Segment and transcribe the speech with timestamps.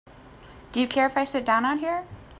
[0.71, 2.07] Do you care if I sit down out here?